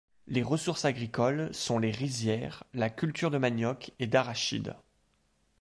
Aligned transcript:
Les 0.25 0.41
ressources 0.41 0.83
agricoles 0.85 1.53
sont 1.53 1.77
les 1.77 1.91
rizières, 1.91 2.63
la 2.73 2.89
culture 2.89 3.29
de 3.29 3.37
manioc 3.37 3.91
et 3.99 4.07
d'arachides. 4.07 4.75